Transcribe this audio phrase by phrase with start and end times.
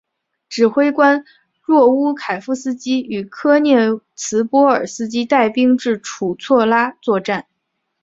[0.49, 1.23] 指挥官
[1.63, 3.77] 若乌凯夫斯基与科涅
[4.15, 7.45] 茨波尔斯基带兵至楚措拉作战。